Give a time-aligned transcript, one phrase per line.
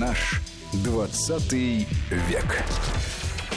[0.00, 0.42] Наш
[0.84, 2.64] 20 век.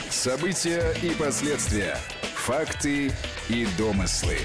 [0.09, 1.97] События и последствия.
[2.35, 3.11] Факты
[3.49, 4.37] и домыслы.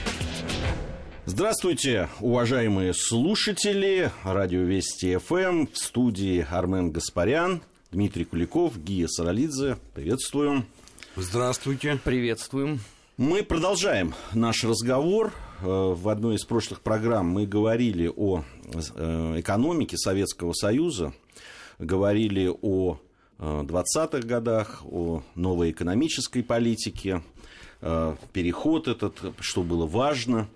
[1.27, 4.11] Здравствуйте, уважаемые слушатели.
[4.25, 5.67] Радио Вести ФМ.
[5.73, 7.63] В студии Армен Гаспарян,
[7.93, 9.77] Дмитрий Куликов, Гия Саралидзе.
[9.95, 10.67] Приветствуем.
[11.17, 12.01] Здравствуйте.
[12.03, 12.81] Приветствуем.
[13.17, 15.33] Мы продолжаем наш разговор.
[15.61, 18.43] Э, в одной из прошлых программ мы говорили о
[18.73, 21.13] э, экономике Советского Союза,
[21.79, 22.99] говорили о
[23.39, 27.23] 20-х э, годах, о новой экономической политике,
[27.81, 30.49] переход этот, что было важно.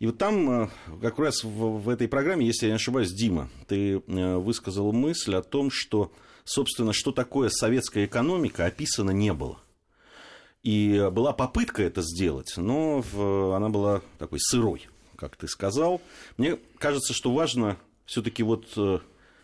[0.00, 4.92] И вот там, как раз в, этой программе, если я не ошибаюсь, Дима, ты высказал
[4.92, 6.10] мысль о том, что,
[6.44, 9.60] собственно, что такое советская экономика, описано не было.
[10.66, 13.04] И была попытка это сделать, но
[13.54, 16.00] она была такой сырой, как ты сказал.
[16.38, 18.98] Мне кажется, что важно все-таки вот э,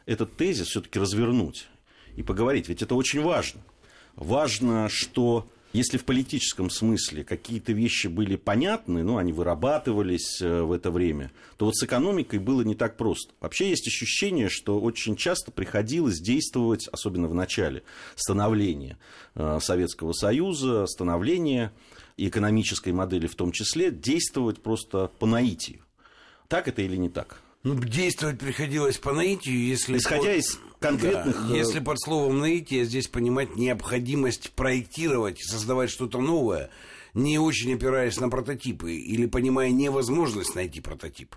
[0.06, 1.69] этот тезис все-таки развернуть
[2.17, 3.61] и поговорить, ведь это очень важно.
[4.17, 10.70] Важно, что если в политическом смысле какие-то вещи были понятны, ну, они вырабатывались э, в
[10.70, 13.33] это время, то вот с экономикой было не так просто.
[13.41, 17.84] Вообще есть ощущение, что очень часто приходилось действовать, особенно в начале
[18.17, 18.98] становления
[19.34, 21.73] э, Советского Союза, становления
[22.19, 25.80] экономической модели в том числе, действовать просто по наитию.
[26.48, 27.41] Так это или не так?
[27.64, 29.96] Ну, действовать приходилось по наитию, если...
[29.96, 30.36] Исходя под...
[30.36, 31.48] из конкретных...
[31.48, 36.70] Да, если под словом наитие здесь понимать необходимость проектировать, создавать что-то новое,
[37.14, 41.36] не очень опираясь на прототипы, или понимая невозможность найти прототип.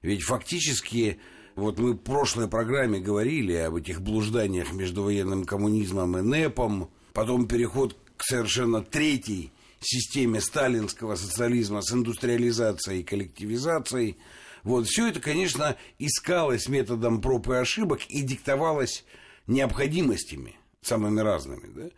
[0.00, 1.18] Ведь фактически,
[1.54, 7.46] вот мы в прошлой программе говорили об этих блужданиях между военным коммунизмом и НЭПом, потом
[7.46, 14.16] переход к совершенно третьей системе сталинского социализма с индустриализацией и коллективизацией–
[14.68, 19.06] вот, все это, конечно, искалось методом проб и ошибок и диктовалось
[19.46, 21.72] необходимостями самыми разными.
[21.74, 21.88] Да?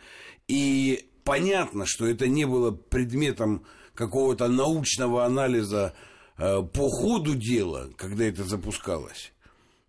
[0.47, 3.65] И понятно, что это не было предметом
[3.95, 5.95] какого-то научного анализа
[6.39, 9.33] э, по ходу дела, когда это запускалось.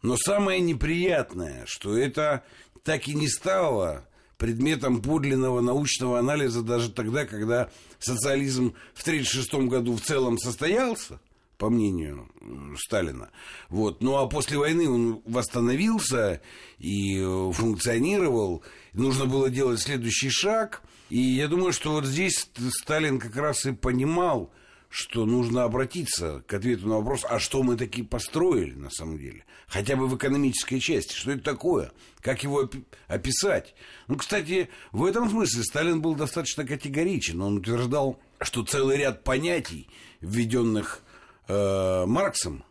[0.01, 2.43] Но самое неприятное, что это
[2.83, 4.07] так и не стало
[4.39, 11.19] предметом подлинного научного анализа даже тогда, когда социализм в 1936 году в целом состоялся–
[11.61, 12.27] по мнению
[12.75, 13.29] Сталина.
[13.69, 14.01] Вот.
[14.01, 16.41] Ну а после войны он восстановился
[16.79, 18.63] и э, функционировал.
[18.93, 20.81] Нужно было делать следующий шаг.
[21.11, 22.49] И я думаю, что вот здесь
[22.81, 24.51] Сталин как раз и понимал,
[24.89, 29.45] что нужно обратиться к ответу на вопрос, а что мы такие построили на самом деле?
[29.67, 31.13] Хотя бы в экономической части.
[31.13, 31.91] Что это такое?
[32.21, 32.67] Как его
[33.07, 33.75] описать?
[34.07, 37.39] Ну, кстати, в этом смысле Сталин был достаточно категоричен.
[37.39, 39.87] Он утверждал, что целый ряд понятий,
[40.21, 41.03] введенных
[41.47, 42.63] э, Марксом,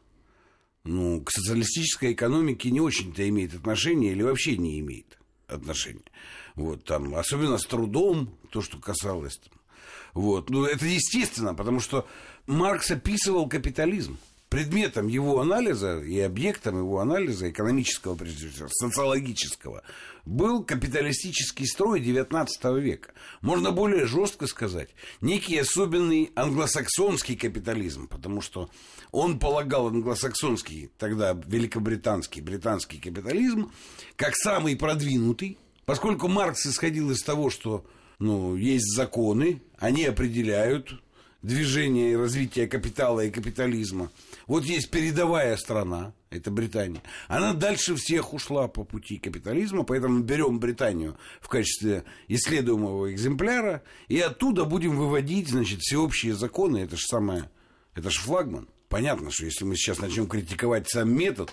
[0.85, 6.01] ну, к социалистической экономике не очень-то имеет отношение или вообще не имеет отношения.
[6.55, 9.39] Вот, там, особенно с трудом, то, что касалось.
[9.39, 9.59] Там,
[10.15, 12.07] вот, ну, это естественно, потому что
[12.47, 14.19] Маркс описывал капитализм
[14.51, 19.83] предметом его анализа и объектом его анализа экономического, прежде всего, социологического,
[20.27, 22.49] был капиталистический строй XIX
[22.81, 23.13] века.
[23.41, 24.91] Можно более жестко сказать,
[25.21, 28.69] некий особенный англосаксонский капитализм, потому что
[29.13, 33.71] он полагал англосаксонский, тогда великобританский, британский капитализм,
[34.17, 37.87] как самый продвинутый, поскольку Маркс исходил из того, что
[38.19, 41.01] ну, есть законы, они определяют
[41.43, 44.11] движение и развитие капитала и капитализма–
[44.51, 47.05] вот есть передовая страна, это Британия.
[47.29, 54.19] Она дальше всех ушла по пути капитализма, поэтому берем Британию в качестве исследуемого экземпляра и
[54.19, 56.79] оттуда будем выводить, значит, всеобщие законы.
[56.79, 57.49] Это же самое,
[57.95, 58.69] это же флагман.
[58.89, 61.53] Понятно, что если мы сейчас начнем критиковать сам метод,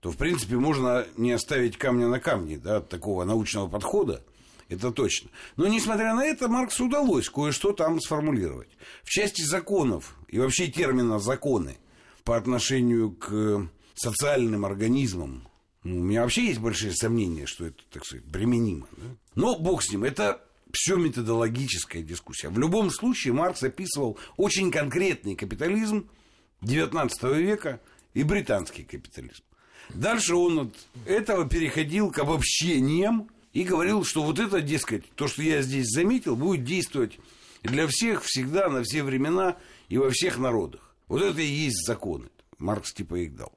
[0.00, 4.20] то, в принципе, можно не оставить камня на камне, да, от такого научного подхода,
[4.70, 5.30] это точно.
[5.56, 8.70] Но, несмотря на это, Марксу удалось кое-что там сформулировать.
[9.02, 11.76] В части законов и вообще термина «законы»,
[12.24, 15.48] по отношению к социальным организмам,
[15.82, 18.86] ну, у меня вообще есть большие сомнения, что это, так сказать, применимо.
[18.92, 19.04] Да?
[19.34, 20.42] Но бог с ним, это
[20.72, 22.50] все методологическая дискуссия.
[22.50, 26.08] В любом случае Маркс описывал очень конкретный капитализм
[26.62, 27.80] XIX века
[28.14, 29.42] и британский капитализм.
[29.88, 35.42] Дальше он от этого переходил к обобщениям и говорил, что вот это, дескать, то, что
[35.42, 37.18] я здесь заметил, будет действовать
[37.62, 39.56] для всех всегда, на все времена
[39.88, 40.94] и во всех народах.
[41.08, 42.28] Вот это и есть законы.
[42.58, 43.52] Маркс типа их дал.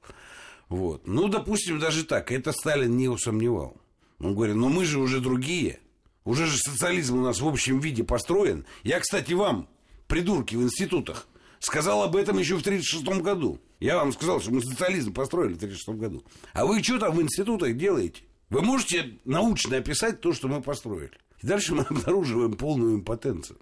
[0.68, 1.06] Вот.
[1.06, 2.32] Ну, допустим, даже так.
[2.32, 3.76] Это Сталин не усомневал.
[4.18, 5.80] Он говорит, ну мы же уже другие.
[6.24, 8.64] Уже же социализм у нас в общем виде построен.
[8.82, 9.68] Я, кстати, вам,
[10.08, 11.28] придурки в институтах,
[11.60, 13.60] сказал об этом еще в 1936 году.
[13.78, 16.24] Я вам сказал, что мы социализм построили в 1936 году.
[16.54, 18.22] А вы что там в институтах делаете?
[18.50, 21.18] Вы можете научно описать то, что мы построили.
[21.42, 23.58] И дальше мы обнаруживаем полную импотенцию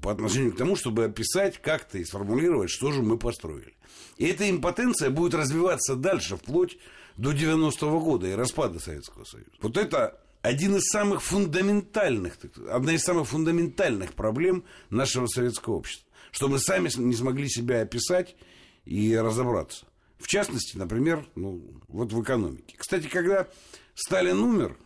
[0.00, 3.74] по отношению к тому, чтобы описать как-то и сформулировать, что же мы построили.
[4.16, 6.78] И эта импотенция будет развиваться дальше, вплоть
[7.16, 9.50] до 90-го года и распада Советского Союза.
[9.60, 12.38] Вот это один из самых фундаментальных,
[12.70, 18.36] одна из самых фундаментальных проблем нашего советского общества, что мы сами не смогли себя описать
[18.84, 19.86] и разобраться.
[20.18, 22.76] В частности, например, ну, вот в экономике.
[22.78, 23.48] Кстати, когда
[23.94, 24.76] Сталин умер,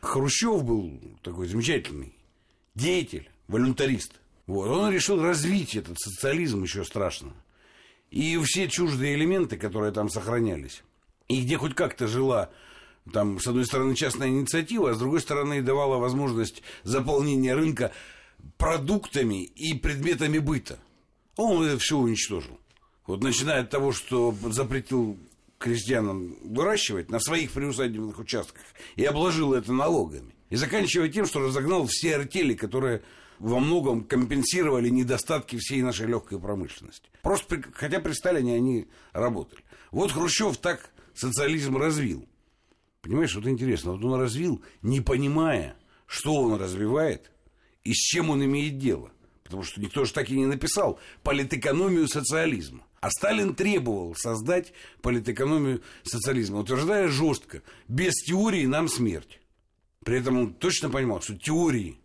[0.00, 2.14] Хрущев был такой замечательный
[2.74, 4.12] деятель, волюнтарист.
[4.46, 7.32] Вот, он решил развить этот социализм еще страшно.
[8.10, 10.82] И все чуждые элементы, которые там сохранялись,
[11.28, 12.50] и где хоть как-то жила
[13.12, 17.92] там, с одной стороны, частная инициатива, а с другой стороны, давала возможность заполнения рынка
[18.58, 20.78] продуктами и предметами быта.
[21.36, 22.58] Он это все уничтожил.
[23.06, 25.18] Вот начиная от того, что запретил
[25.58, 28.62] крестьянам выращивать на своих приусадебных участках
[28.96, 30.34] и обложил это налогами.
[30.50, 33.02] И заканчивая тем, что разогнал все артели, которые
[33.38, 37.08] во многом компенсировали недостатки всей нашей легкой промышленности.
[37.22, 39.62] Просто, при, хотя при Сталине они работали.
[39.90, 42.28] Вот Хрущев так социализм развил.
[43.02, 45.76] Понимаешь, вот интересно, вот он развил, не понимая,
[46.06, 47.30] что он развивает
[47.84, 49.10] и с чем он имеет дело.
[49.44, 52.84] Потому что никто же так и не написал политэкономию социализма.
[53.06, 59.38] А Сталин требовал создать политэкономию социализма, утверждая жестко, без теории нам смерть.
[60.04, 62.00] При этом он точно понимал, что теории,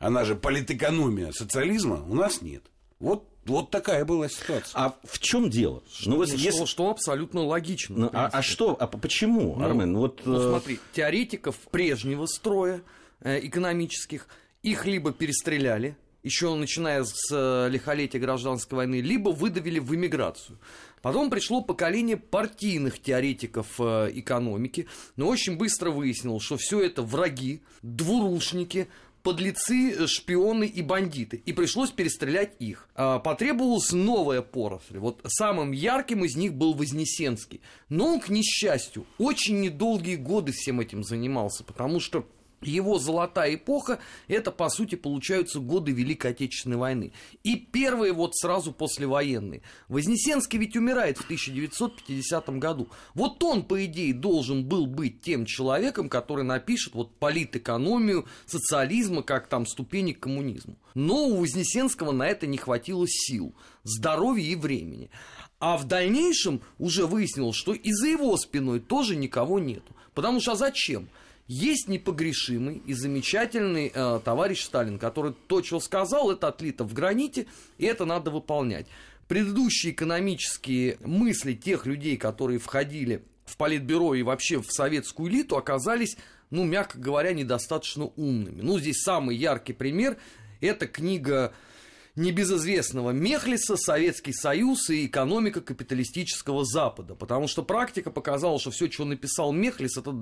[0.00, 2.64] она же политэкономия социализма, у нас нет.
[2.98, 4.72] Вот вот такая была ситуация.
[4.74, 5.84] А в чем дело?
[5.88, 6.50] Что, ну, вот если...
[6.50, 7.96] что, что абсолютно логично.
[7.96, 8.76] Ну, а, а что?
[8.78, 9.96] А почему, ну, Армен?
[9.96, 12.82] Вот, ну, э, смотри, теоретиков прежнего строя
[13.20, 14.26] э, экономических,
[14.64, 20.58] их либо перестреляли, еще начиная с э, лихолетия гражданской войны, либо выдавили в эмиграцию.
[21.02, 24.86] Потом пришло поколение партийных теоретиков э, экономики,
[25.16, 28.88] но очень быстро выяснилось, что все это враги, двурушники,
[29.22, 31.42] подлецы, шпионы и бандиты.
[31.44, 32.88] И пришлось перестрелять их.
[32.94, 34.98] А, потребовалась новая поросль.
[34.98, 37.60] Вот самым ярким из них был Вознесенский.
[37.88, 42.26] Но он, к несчастью, очень недолгие годы всем этим занимался, потому что
[42.62, 47.12] его золотая эпоха– это, по сути, получаются годы Великой Отечественной войны.
[47.42, 49.62] И первые вот сразу послевоенные.
[49.88, 52.90] Вознесенский ведь умирает в 1950 году.
[53.14, 59.46] Вот он, по идее, должен был быть тем человеком, который напишет вот политэкономию социализма как
[59.46, 60.76] там ступени к коммунизму.
[60.94, 63.54] Но у Вознесенского на это не хватило сил,
[63.84, 65.10] здоровья и времени.
[65.60, 69.94] А в дальнейшем уже выяснилось, что и за его спиной тоже никого нету.
[70.14, 71.08] Потому что а зачем?
[71.52, 77.48] Есть непогрешимый и замечательный э, товарищ Сталин, который то, что сказал, это отлито в граните,
[77.76, 78.86] и это надо выполнять.
[79.26, 86.16] Предыдущие экономические мысли тех людей, которые входили в политбюро и вообще в советскую элиту, оказались,
[86.50, 88.60] ну, мягко говоря, недостаточно умными.
[88.62, 90.18] Ну, здесь самый яркий пример–
[90.60, 91.52] это книга
[92.16, 97.14] небезызвестного Мехлиса, Советский Союз и экономика капиталистического Запада.
[97.14, 100.14] Потому что практика показала, что все, что написал Мехлис, это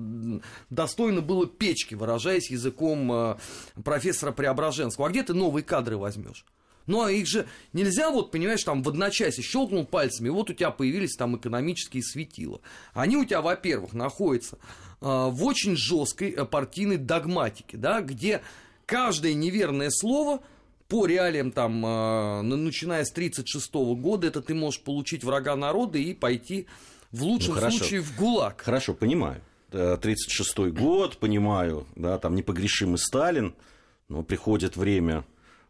[0.69, 3.37] достойно было печки, выражаясь языком э,
[3.83, 5.07] профессора Преображенского.
[5.07, 6.45] А где ты новые кадры возьмешь?
[6.85, 10.53] Ну, а их же нельзя, вот, понимаешь, там в одночасье щелкнул пальцами, и вот у
[10.53, 12.61] тебя появились там экономические светила.
[12.93, 14.59] Они у тебя, во-первых, находятся э,
[15.01, 18.41] в очень жесткой э, партийной догматике, да, где
[18.85, 20.41] каждое неверное слово–
[20.89, 26.13] по реалиям там, э, начиная с 1936 года, это ты можешь получить врага народа и
[26.13, 26.67] пойти
[27.11, 28.61] в лучшем ну, случае в ГУЛАГ.
[28.61, 29.41] Хорошо, понимаю.
[29.67, 33.53] 1936 год, понимаю, да, там непогрешимый Сталин,
[34.07, 35.25] но приходит время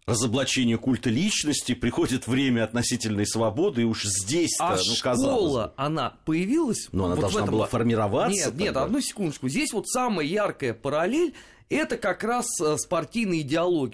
[0.06, 6.88] разоблачения культа личности, приходит время относительной свободы, и уж здесь-то, а ну, школа, она появилась?
[6.94, 8.36] Но она вот должна была формироваться.
[8.36, 8.64] Нет, тогда.
[8.64, 9.50] нет, одну секундочку.
[9.50, 11.36] Здесь вот самая яркая параллель
[11.70, 13.48] это как раз э, с партийной.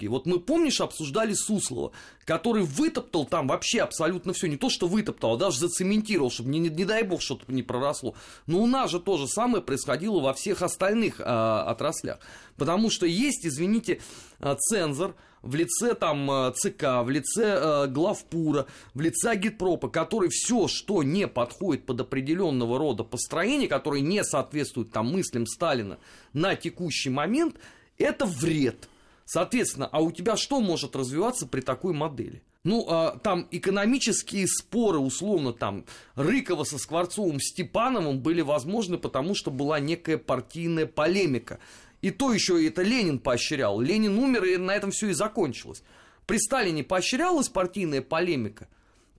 [0.08, 1.92] Вот мы, помнишь, обсуждали Суслова,
[2.24, 4.48] который вытоптал там вообще абсолютно все.
[4.48, 7.62] Не то, что вытоптал, а даже зацементировал, чтобы, не, не, не дай бог, что-то не
[7.62, 8.14] проросло.
[8.46, 12.18] Но у нас же то же самое происходило во всех остальных а, отраслях.
[12.56, 14.00] Потому что есть, извините,
[14.40, 15.14] э, цензор,
[15.46, 21.02] в лице там э, ЦК, в лице э, главпура, в лице агитпропа, который все, что
[21.02, 25.98] не подходит под определенного рода построение, которое не соответствует там мыслям Сталина
[26.32, 27.56] на текущий момент,
[27.98, 28.88] это вред.
[29.24, 32.42] Соответственно, а у тебя что может развиваться при такой модели?
[32.66, 35.84] Ну, а, там экономические споры, условно, там,
[36.16, 41.60] Рыкова со Скворцовым, Степановым были возможны, потому что была некая партийная полемика.
[42.02, 43.80] И то еще это Ленин поощрял.
[43.80, 45.82] Ленин умер, и на этом все и закончилось.
[46.26, 48.68] При Сталине поощрялась партийная полемика?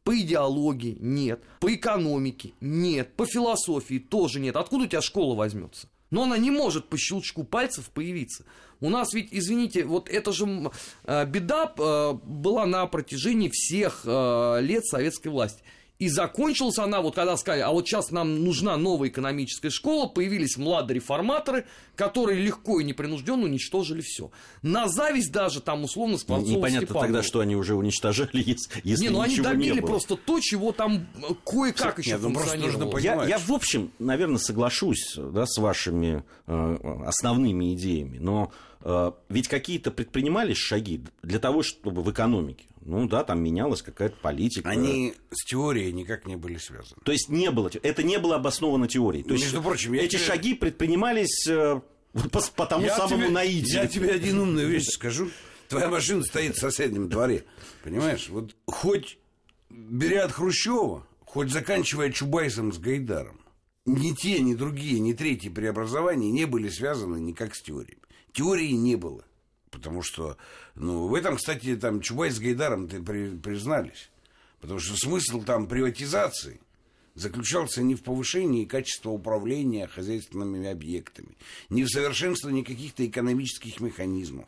[0.03, 4.55] По идеологии нет, по экономике нет, по философии тоже нет.
[4.55, 5.89] Откуда у тебя школа возьмется?
[6.11, 8.45] Но она не может по щелчку пальцев появиться.
[8.79, 10.71] У нас ведь, извините, вот это же
[11.03, 15.63] э, беда э, была на протяжении всех э, лет советской власти.
[15.99, 20.55] И закончилась она, вот когда сказали, а вот сейчас нам нужна новая экономическая школа, появились
[20.55, 24.29] младые реформаторы, которые легко и непринужденно уничтожили все.
[24.61, 27.05] На зависть даже там условно Скворцова Непонятно Степанова.
[27.07, 28.43] тогда, что они уже уничтожили,
[28.83, 29.87] если, не, ну они ничего добили не было.
[29.87, 32.91] просто то, чего там э, кое-как еще ну просто функционировало.
[32.91, 38.51] нужно Я, понимать, я, в общем, наверное, соглашусь да, с вашими э, основными идеями, но
[38.81, 44.15] э, ведь какие-то предпринимались шаги для того, чтобы в экономике, ну да, там менялась какая-то
[44.21, 44.69] политика.
[44.69, 47.01] Они с теорией никак не были связаны.
[47.03, 49.23] То есть не было, это не было обосновано теорией.
[49.23, 51.81] То есть Между прочим, я эти тебе- шаги предпринимались э,
[52.31, 53.81] по, по тому самому тебе, наитию.
[53.81, 55.29] Я тебе один умную вещь скажу.
[55.67, 57.43] Твоя машина стоит в соседнем дворе.
[57.83, 58.29] Понимаешь?
[58.29, 59.17] Вот хоть
[59.69, 63.41] беря от Хрущева, хоть заканчивая Чубайсом с Гайдаром,
[63.85, 67.97] ни те, ни другие, ни третьи преобразования не были связаны никак с теорией.
[68.31, 69.25] Теории не было.
[69.71, 70.37] Потому что,
[70.75, 74.09] ну, в этом, кстати, там Чубайс с Гайдаром при- признались.
[74.59, 76.59] Потому что смысл там приватизации
[77.15, 81.37] заключался не в повышении качества управления хозяйственными объектами,
[81.69, 84.47] не в совершенствовании каких-то экономических механизмов.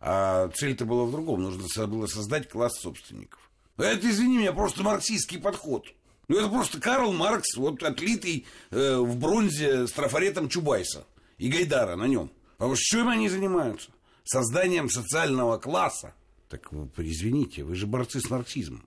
[0.00, 1.42] А цель-то была в другом.
[1.42, 3.50] Нужно было создать класс собственников.
[3.76, 5.86] Это, извини меня, просто марксистский подход.
[6.28, 11.04] Ну, это просто Карл Маркс, вот отлитый э, в бронзе с трафаретом Чубайса
[11.38, 12.30] и Гайдара на нем.
[12.56, 13.90] Потому что чем они занимаются?
[14.24, 16.14] Созданием социального класса.
[16.48, 18.86] Так вы, извините, вы же борцы с марксизмом.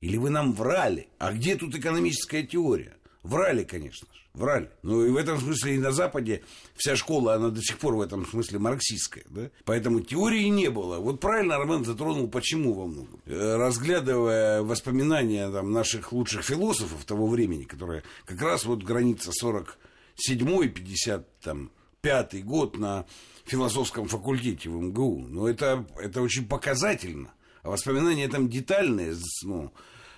[0.00, 1.08] Или вы нам врали?
[1.18, 2.96] А где тут экономическая теория?
[3.22, 4.20] Врали, конечно же.
[4.32, 4.70] Врали.
[4.82, 6.44] Ну и в этом смысле и на Западе
[6.76, 9.24] вся школа, она до сих пор в этом смысле марксистская.
[9.28, 9.50] Да?
[9.64, 10.98] Поэтому теории не было.
[10.98, 13.20] Вот правильно Армен затронул, почему во многом.
[13.26, 20.68] Э, Разглядывая воспоминания там, наших лучших философов того времени, которые как раз вот граница 47-й,
[20.68, 23.06] 55 год на
[23.48, 25.26] философском факультете в МГУ.
[25.28, 27.32] Но это, это очень показательно.
[27.62, 29.72] А воспоминания там детальные, ну,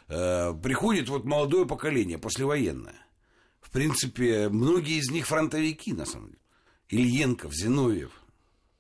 [0.09, 3.07] э, приходит вот молодое поколение, послевоенное.
[3.61, 6.39] В принципе, многие из них фронтовики, на самом деле.
[6.89, 8.11] Ильенков, Зиновьев.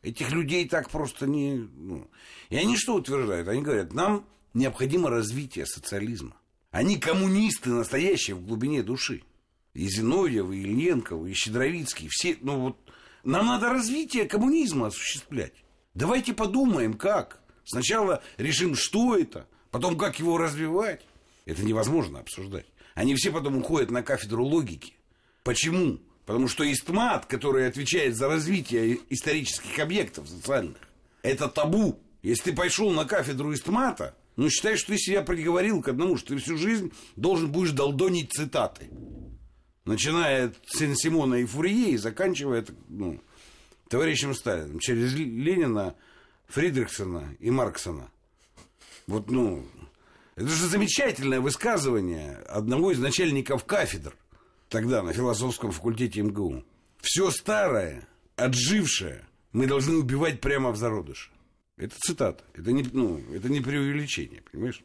[0.02, 1.54] Этих людей так просто не...
[1.54, 2.10] ну.
[2.48, 3.46] И они что утверждают?
[3.48, 6.34] Они говорят, нам необходимо развитие социализма.
[6.70, 9.22] Они коммунисты настоящие в глубине души.
[9.74, 12.08] И Зиновьев, и Ильенков, и Щедровицкий.
[12.10, 12.76] Все, ну вот,
[13.24, 15.54] нам надо развитие коммунизма осуществлять.
[15.94, 17.40] Давайте подумаем, как.
[17.64, 21.02] Сначала решим, что это, потом как его развивать.
[21.46, 22.66] Это невозможно обсуждать.
[22.94, 24.94] Они все потом уходят на кафедру логики.
[25.42, 26.00] Почему?
[26.26, 30.76] Потому что истмат, который отвечает за развитие исторических объектов социальных,
[31.22, 31.98] это табу.
[32.22, 36.34] Если ты пошел на кафедру истмата, ну, считай, что ты себя приговорил к одному, что
[36.34, 38.88] ты всю жизнь должен будешь долдонить цитаты.
[39.84, 43.20] Начиная от Сен-Симона и Фурье и заканчивая ну,
[43.88, 44.78] товарищем Сталиным.
[44.78, 45.94] Через Ленина,
[46.48, 48.10] Фридрихсона и Марксона.
[49.06, 49.66] Вот, ну,
[50.36, 54.14] это же замечательное высказывание одного из начальников кафедр
[54.68, 56.64] тогда на философском факультете МГУ.
[57.00, 58.06] Все старое,
[58.36, 61.30] отжившее, мы должны убивать прямо в зародыше.
[61.76, 62.44] Это цитата.
[62.54, 64.82] Это не, ну, это не преувеличение, понимаешь?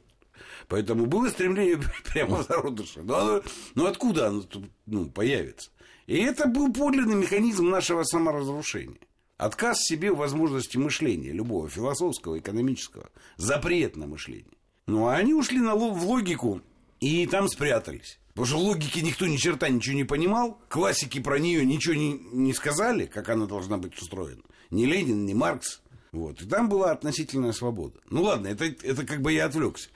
[0.68, 1.80] Поэтому было стремление
[2.13, 3.01] прямо в зародыше.
[3.04, 3.42] Но, оно-
[3.75, 4.44] но откуда оно
[4.86, 5.72] ну, появится?
[6.08, 9.00] И это был подлинный механизм нашего саморазрушения.
[9.38, 13.10] Отказ себе в возможности мышления, любого философского, экономического.
[13.38, 14.46] Запрет на мышление.
[14.88, 16.62] Ну, а они ушли на, в логику
[17.00, 18.20] и там спрятались.
[18.30, 22.54] Потому что логики никто ни черта ничего не понимал, классики про нее ничего не, не
[22.54, 24.42] сказали, как она должна быть устроена.
[24.72, 25.82] Ни Ленин, ни Маркс.
[26.15, 26.41] Вот.
[26.41, 28.00] И там была относительная свобода.
[28.10, 29.89] Ну ладно, это, это как бы я отвлекся.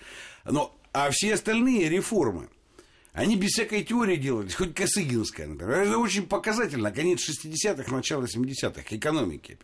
[0.44, 2.50] Но, а все остальные реформы,
[3.14, 5.78] они без всякой теории делались, хоть Косыгинская, например.
[5.78, 6.92] Это очень показательно.
[6.92, 9.60] Конец 60-х, начало 70-х, экономики.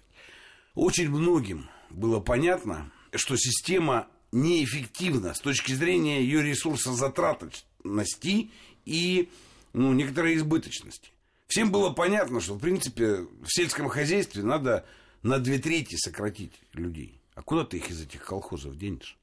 [0.75, 8.49] Очень многим было понятно, что система неэффективна с точки зрения ее ресурсозатратности
[8.85, 9.29] и
[9.73, 11.09] ну, некоторой избыточности.
[11.47, 14.85] Всем было понятно, что, в принципе, в сельском хозяйстве надо
[15.25, 17.19] на две трети сократить людей.
[17.33, 19.17] А куда ты их из этих колхозов денешь?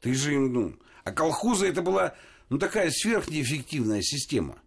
[0.00, 0.76] Ты же им, ну...
[1.04, 2.14] А колхозы это была,
[2.48, 4.58] ну, такая сверхнеэффективная система.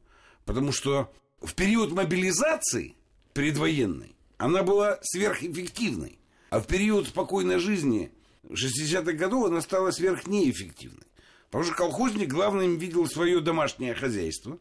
[0.46, 2.96] Потому что в период мобилизации
[3.34, 6.20] предвоенной она была сверхэффективной.
[6.52, 8.12] А в период спокойной жизни
[8.46, 11.08] 60-х годов она стала сверхнеэффективной.
[11.50, 14.58] Потому что колхозник главным видел свое домашнее хозяйство.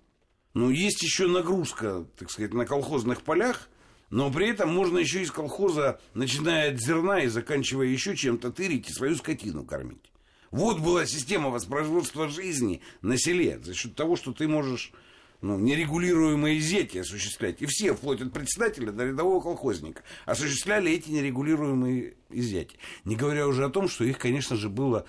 [0.55, 3.69] Ну, есть еще нагрузка, так сказать, на колхозных полях,
[4.11, 8.89] но при этом можно еще из колхоза, начиная от зерна и заканчивая еще чем-то, тырить
[8.89, 10.13] и свою скотину кормить.
[10.51, 14.93] Вот была система воспроизводства жизни на селе за счет того, что ты можешь
[15.41, 17.61] ну, нерегулируемые изъятия осуществлять.
[17.61, 22.79] И все, вплоть от председателя до рядового колхозника, осуществляли эти нерегулируемые изъятия.
[23.05, 25.05] Не говоря уже о том, что их, конечно же, было,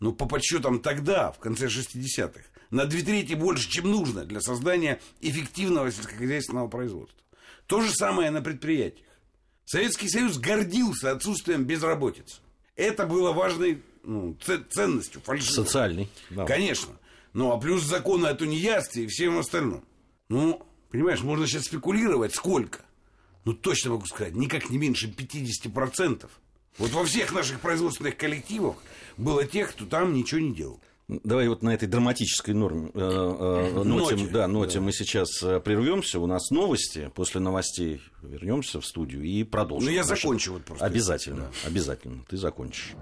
[0.00, 2.40] ну, по подсчетам тогда, в конце 60-х,
[2.70, 7.18] на две трети больше, чем нужно для создания эффективного сельскохозяйственного производства.
[7.68, 9.06] То же самое на предприятиях.
[9.66, 12.40] Советский Союз гордился отсутствием безработицы.
[12.76, 14.34] Это было важной ну,
[14.70, 15.66] ценностью, фальшивой.
[15.66, 16.08] Социальной.
[16.30, 16.46] Да.
[16.46, 16.94] Конечно.
[17.34, 19.84] Ну, а плюс законы о тунеядстве и всем остальном.
[20.30, 22.80] Ну, понимаешь, можно сейчас спекулировать, сколько.
[23.44, 26.26] Ну, точно могу сказать, никак не меньше 50%.
[26.78, 28.76] Вот во всех наших производственных коллективах
[29.18, 30.80] было тех, кто там ничего не делал.
[31.08, 34.80] Давай вот на этой драматической норме, э, э, ноте, ноте, да, ноте да.
[34.82, 36.20] мы сейчас э, прервемся.
[36.20, 37.10] У нас новости.
[37.14, 39.88] После новостей вернемся в студию и продолжим.
[39.88, 40.84] Ну, я закончу вот просто.
[40.84, 41.68] Обязательно, да.
[41.68, 42.24] обязательно.
[42.28, 42.92] Ты закончишь.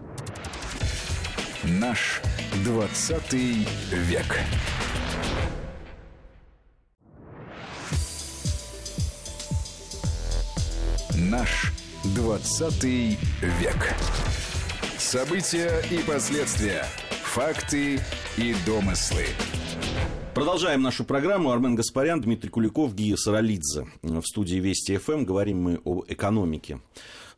[1.64, 2.22] Наш
[2.64, 4.38] 20 век.
[11.16, 11.72] Наш
[12.14, 13.94] 20 век.
[14.96, 16.86] События и последствия.
[17.36, 18.00] Факты
[18.38, 19.26] и домыслы.
[20.36, 21.50] Продолжаем нашу программу.
[21.50, 23.86] Армен Гаспарян, Дмитрий Куликов, Гия Саралидзе.
[24.02, 26.82] В студии Вести ФМ говорим мы о экономике.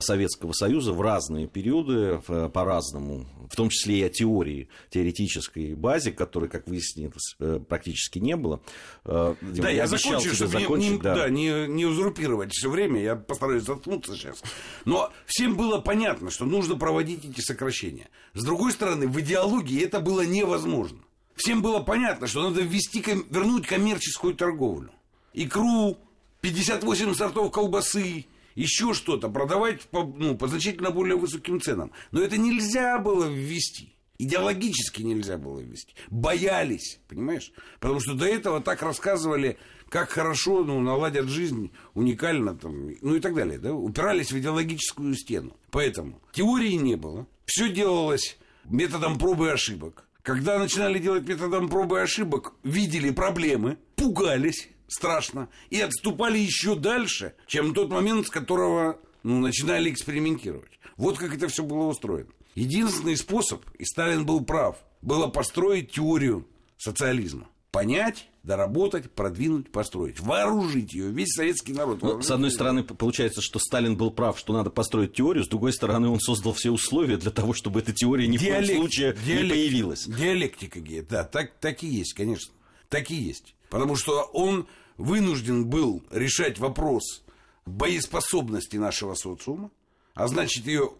[0.00, 6.49] Советского Союза в разные периоды, по-разному, в том числе и о теории, теоретической базе, которой,
[6.49, 8.61] как выяснилось, э, практически не было.
[9.05, 11.14] Э, да, я, я закончу, чтобы закончить, не, да.
[11.14, 14.43] Да, не, не узурпировать все время, я постараюсь заткнуться сейчас.
[14.85, 18.09] Но всем было понятно, что нужно проводить эти сокращения.
[18.35, 20.99] С другой стороны, в идеологии это было невозможно.
[21.38, 24.90] Всем было понятно, что надо ввести, вернуть коммерческую торговлю.
[25.33, 25.97] Икру,
[26.40, 28.26] 58 сортов колбасы,
[28.57, 31.92] еще что-то, продавать по, ну, по значительно более высоким ценам.
[32.11, 33.95] Но это нельзя было ввести.
[34.18, 35.95] Идеологически нельзя было ввести.
[36.09, 37.52] Боялись, понимаешь?
[37.78, 43.21] Потому что до этого так рассказывали, как хорошо ну, наладят жизнь, уникально, там, ну и
[43.21, 43.61] так далее.
[43.61, 43.73] Да?
[43.75, 45.57] Упирались в идеологическую стену.
[45.70, 47.29] Поэтому теории не было.
[47.46, 50.08] Все делалось методом пробы и ошибок.
[50.29, 57.35] Когда начинали делать методом пробы и ошибок, видели проблемы, пугались, страшно, и отступали еще дальше,
[57.47, 60.79] чем тот момент, с которого ну, начинали экспериментировать.
[60.99, 62.29] Вот как это все было устроено.
[62.55, 67.49] Единственный способ, и Сталин был прав, было построить теорию социализма.
[67.70, 70.20] Понять, доработать, продвинуть, построить.
[70.20, 72.00] Вооружить ее, весь советский народ.
[72.00, 75.72] Ну, с одной стороны, получается, что Сталин был прав, что надо построить теорию, с другой
[75.74, 79.16] стороны, он создал все условия для того, чтобы эта теория ни Диалект, в коем случае
[79.24, 80.07] диалект, не появилась.
[80.07, 82.54] Диалектика, да, так, так и есть, конечно.
[82.88, 83.54] Так и есть.
[83.68, 87.22] Потому что он вынужден был решать вопрос
[87.66, 89.70] боеспособности нашего социума,
[90.14, 90.92] а значит ее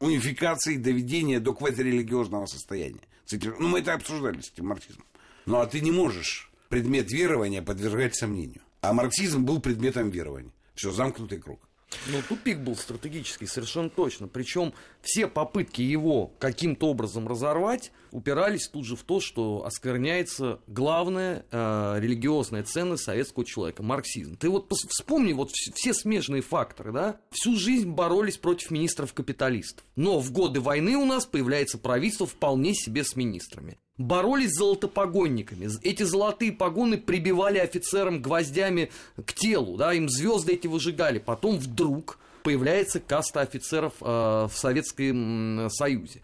[0.00, 3.00] унификации, доведения до квазирелигиозного состояния.
[3.30, 5.06] Ну, мы это обсуждали с этим марксизмом.
[5.46, 8.62] Ну, а ты не можешь предмет верования подвергать сомнению.
[8.80, 10.52] А марксизм был предметом верования.
[10.74, 11.60] Все, замкнутый круг.
[12.08, 14.26] Ну, тупик был стратегический, совершенно точно.
[14.26, 21.46] Причем все попытки его каким-то образом разорвать упирались тут же в то, что оскверняется главная
[21.50, 24.36] э, религиозная ценность советского человека– марксизм.
[24.36, 27.20] Ты вот вспомни вот все смежные факторы, да?
[27.30, 29.84] Всю жизнь боролись против министров-капиталистов.
[29.94, 35.68] Но в годы войны у нас появляется правительство вполне себе с министрами боролись с золотопогонниками.
[35.82, 38.90] Эти золотые погоны прибивали офицерам гвоздями
[39.24, 41.18] к телу, да, им звезды эти выжигали.
[41.18, 46.22] Потом вдруг появляется каста офицеров э, в Советском Союзе.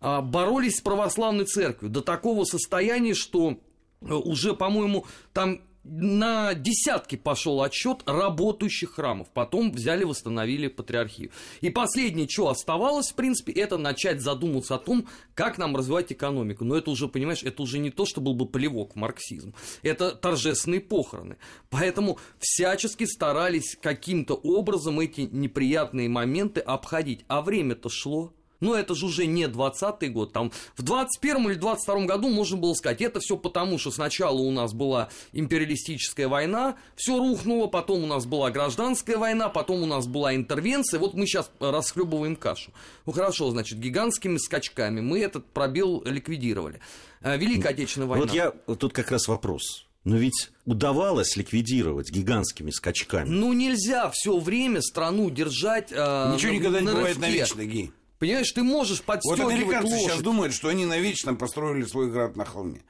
[0.00, 3.58] Э, боролись с православной церковью до такого состояния, что
[4.00, 9.28] э, уже, по-моему, там на десятки пошел отсчет работающих храмов.
[9.32, 11.30] Потом взяли, восстановили патриархию.
[11.60, 16.64] И последнее, что оставалось, в принципе, это начать задумываться о том, как нам развивать экономику.
[16.64, 19.54] Но это уже, понимаешь, это уже не то, что был бы плевок в марксизм.
[19.82, 21.36] Это торжественные похороны.
[21.70, 27.24] Поэтому всячески старались каким-то образом эти неприятные моменты обходить.
[27.28, 28.34] А время-то шло.
[28.60, 30.32] Но это же уже не 20-й год.
[30.32, 34.50] Там в 21 или 22 году можно было сказать, это все потому, что сначала у
[34.50, 40.06] нас была империалистическая война, все рухнуло, потом у нас была гражданская война, потом у нас
[40.06, 42.72] была интервенция, вот мы сейчас расхлебываем кашу.
[43.06, 46.80] Ну хорошо, значит, гигантскими скачками мы этот пробел ликвидировали.
[47.22, 48.26] Э, Великая Отечественная война.
[48.26, 49.86] Вот я, тут как раз вопрос.
[50.04, 53.28] Но ведь удавалось ликвидировать гигантскими скачками.
[53.28, 57.92] Ну, нельзя все время страну держать э, Ничего никогда не бывает навечно, Ги.
[58.20, 60.06] Понимаешь, ты можешь подстегивать Вот американцы лошадь.
[60.10, 62.82] сейчас думают, что они навечно построили свой град на холме.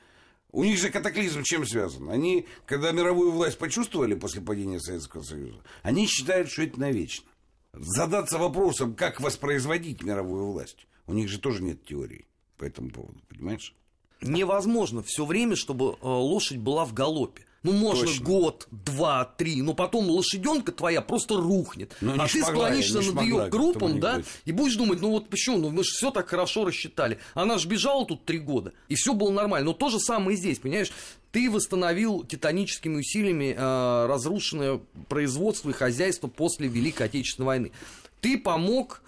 [0.51, 2.11] У них же катаклизм чем связан?
[2.11, 7.31] Они, когда мировую власть почувствовали после падения Советского Союза, они считают, что это навечно.
[7.73, 13.21] Задаться вопросом, как воспроизводить мировую власть, у них же тоже нет теории по этому поводу,
[13.29, 13.77] понимаешь?
[14.21, 17.47] Невозможно все время, чтобы э, лошадь была в галопе.
[17.63, 18.25] Ну, можно Точно.
[18.25, 21.95] год, два, три, но потом лошаденка твоя просто рухнет.
[22.01, 25.59] Ну, не а ты склонишься над ее там да, и будешь думать, ну вот почему,
[25.59, 27.19] ну мы же все так хорошо рассчитали.
[27.35, 29.67] Она же бежала тут три года, и все было нормально.
[29.67, 30.91] Но то же самое и здесь, понимаешь?
[31.33, 37.73] Ты восстановил титаническими усилиями э, разрушенное производство и хозяйство после Великой Отечественной войны.
[38.21, 39.03] Ты помог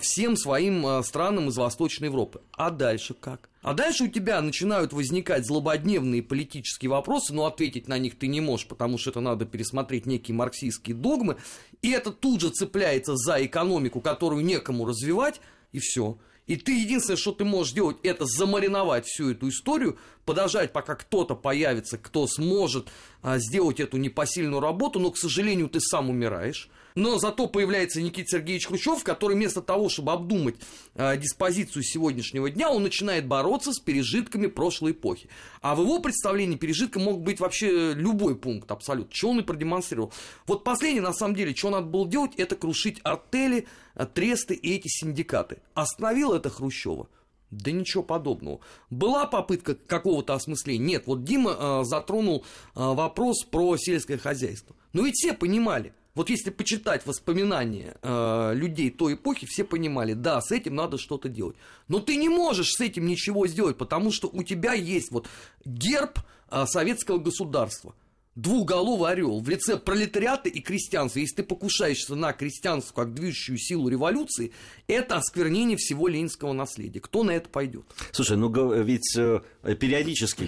[0.00, 2.40] всем своим э, странам из Восточной Европы.
[2.52, 3.48] А дальше как?
[3.62, 8.40] А дальше у тебя начинают возникать злободневные политические вопросы, но ответить на них ты не
[8.40, 11.36] можешь, потому что это надо пересмотреть некие марксистские догмы,
[11.82, 15.40] и это тут же цепляется за экономику, которую некому развивать,
[15.72, 16.18] и все.
[16.46, 21.36] И ты единственное, что ты можешь делать, это замариновать всю эту историю, подождать, пока кто-то
[21.36, 22.88] появится, кто сможет
[23.22, 26.68] а, сделать эту непосильную работу, но, к сожалению, ты сам умираешь.
[26.94, 30.56] Но зато появляется Никита Сергеевич Хрущев, который вместо того, чтобы обдумать
[30.94, 35.28] а, диспозицию сегодняшнего дня, он начинает бороться с пережитками прошлой эпохи.
[35.60, 40.12] А в его представлении пережитком мог быть вообще любой пункт абсолютно, что он и продемонстрировал.
[40.46, 44.74] Вот последнее, на самом деле, что надо было делать, это крушить артели, а, тресты и
[44.74, 45.58] эти синдикаты.
[45.74, 47.08] Остановил это Хрущева?
[47.50, 48.60] Да ничего подобного.
[48.90, 50.84] Была попытка какого-то осмысления?
[50.84, 51.06] Нет.
[51.06, 52.44] Вот Дима э, затронул
[52.76, 54.76] э, вопрос про сельское хозяйство.
[54.92, 55.92] Но ведь все понимали.
[56.20, 61.30] Вот если почитать воспоминания э, людей той эпохи, все понимали, да, с этим надо что-то
[61.30, 61.56] делать.
[61.88, 65.30] Но ты не можешь с этим ничего сделать, потому что у тебя есть вот
[65.64, 66.18] герб
[66.50, 67.94] э, советского государства
[68.40, 71.18] двухголовый орел в лице пролетариата и крестьянства.
[71.18, 74.52] Если ты покушаешься на крестьянство как движущую силу революции,
[74.86, 77.00] это осквернение всего ленинского наследия.
[77.00, 77.84] Кто на это пойдет?
[78.12, 78.50] Слушай, ну
[78.82, 80.44] ведь э, периодически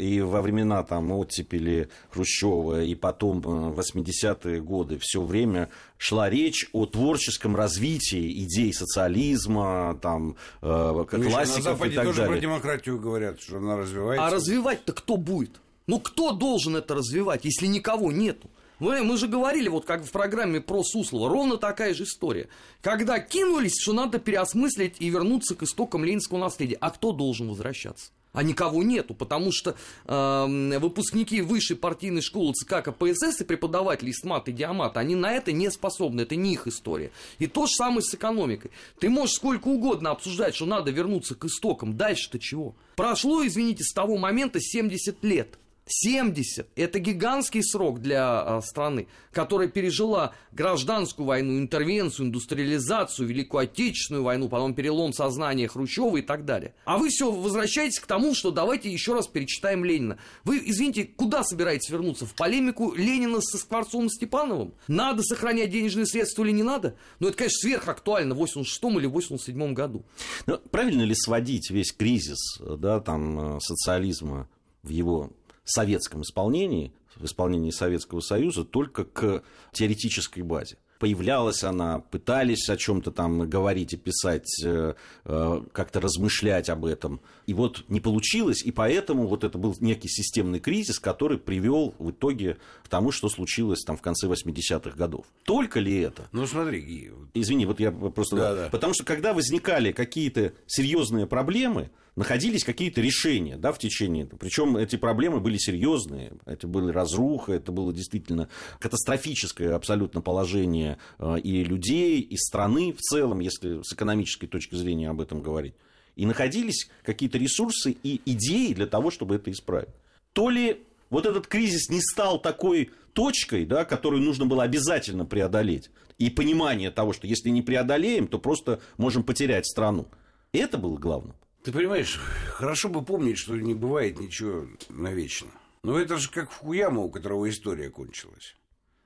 [0.00, 6.30] и во времена там оттепели Хрущева, и потом э, в 80-е годы все время шла
[6.30, 12.38] речь о творческом развитии идей социализма, там, э, Ну, классиков и Западе так тоже про
[12.38, 14.26] демократию говорят, что она развивается.
[14.26, 15.60] А развивать-то кто будет?
[15.86, 18.50] Ну кто должен это развивать, если никого нету?
[18.78, 22.48] Мы, мы же говорили, вот как в программе про Суслова, ровно такая же история.
[22.80, 26.76] Когда кинулись, что надо переосмыслить и вернуться к истокам ленинского наследия.
[26.80, 28.10] А кто должен возвращаться?
[28.32, 34.48] А никого нету, потому что э, выпускники высшей партийной школы ЦК КПСС и преподаватели СМАТ
[34.48, 37.12] и Диамат, они на это не способны, это не их история.
[37.38, 38.72] И то же самое с экономикой.
[38.98, 42.74] Ты можешь сколько угодно обсуждать, что надо вернуться к истокам, дальше-то чего?
[42.96, 45.56] Прошло, извините, с того момента 70 лет.
[45.86, 46.68] 70.
[46.76, 54.48] Это гигантский срок для а, страны, которая пережила гражданскую войну, интервенцию, индустриализацию, Великую Отечественную войну,
[54.48, 56.74] потом перелом сознания Хрущева и так далее.
[56.84, 60.18] А вы все возвращаетесь к тому, что давайте еще раз перечитаем Ленина.
[60.44, 62.26] Вы, извините, куда собираетесь вернуться?
[62.26, 64.74] В полемику Ленина со Скворцовым Степановым?
[64.88, 66.96] Надо сохранять денежные средства или не надо?
[67.20, 70.04] Ну, это, конечно, сверхактуально в 86 или 87 году.
[70.46, 74.48] Ну, правильно ли сводить весь кризис да, там, э, социализма
[74.82, 75.30] в его
[75.64, 80.76] советском исполнении, в исполнении Советского Союза, только к теоретической базе?
[80.98, 87.20] Появлялась она, пытались о чем-то там говорить и писать, э, э, как-то размышлять об этом.
[87.46, 92.10] И вот не получилось, и поэтому вот это был некий системный кризис, который привел в
[92.10, 95.26] итоге к тому, что случилось там в конце 80-х годов.
[95.44, 96.28] Только ли это?
[96.32, 98.36] Ну смотри, Извини, вот я просто...
[98.36, 98.68] Да, да.
[98.70, 104.26] Потому что когда возникали какие-то серьезные проблемы, находились какие-то решения да, в течение.
[104.26, 106.32] Причем эти проблемы были серьезные.
[106.46, 113.00] Это была разруха, это было действительно катастрофическое абсолютно положение э, и людей, и страны в
[113.00, 115.74] целом, если с экономической точки зрения об этом говорить.
[116.16, 119.88] И находились какие-то ресурсы и идеи для того, чтобы это исправить.
[120.32, 125.90] То ли вот этот кризис не стал такой точкой, да, которую нужно было обязательно преодолеть.
[126.18, 130.08] И понимание того, что если не преодолеем, то просто можем потерять страну.
[130.52, 131.34] Это было главным.
[131.64, 135.48] Ты понимаешь, хорошо бы помнить, что не бывает ничего навечно.
[135.82, 138.56] Но это же как Фукуяма, у которого история кончилась.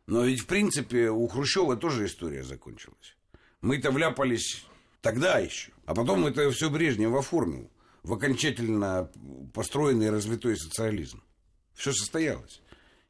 [0.07, 3.17] Но ведь, в принципе, у Хрущева тоже история закончилась.
[3.61, 4.65] Мы-то вляпались
[5.03, 5.73] тогда еще.
[5.89, 7.71] А потом это все Брежнев оформил
[8.03, 9.11] в окончательно
[9.55, 11.23] построенный и развитой социализм.
[11.73, 12.61] Все состоялось.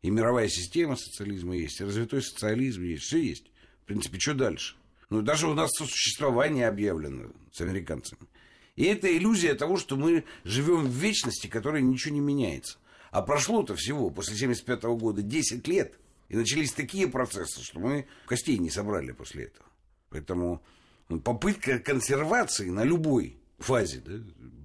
[0.01, 3.51] И мировая система социализма есть, и развитой социализм есть, все есть.
[3.83, 4.77] В принципе, что дальше?
[5.11, 8.29] Ну, даже у нас существование объявлено с американцами.
[8.77, 12.79] И это иллюзия того, что мы живем в вечности, которой ничего не меняется.
[13.11, 15.99] А прошло-то всего после 1975 года 10 лет.
[16.29, 19.67] И начались такие процессы, что мы костей не собрали после этого.
[20.11, 20.63] Поэтому
[21.09, 24.13] попытка консервации на любой фазе да,